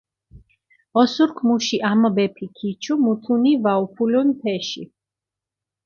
[1.01, 4.83] ოსურქ მუში ამბეფი ქიჩუ, მუთუნი ვაუფულუნ თეში.